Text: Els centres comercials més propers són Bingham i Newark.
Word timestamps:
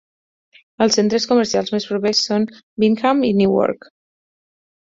Els 0.85 0.95
centres 0.99 1.27
comercials 1.33 1.71
més 1.75 1.87
propers 1.91 2.23
són 2.31 2.49
Bingham 2.85 3.23
i 3.31 3.33
Newark. 3.43 3.91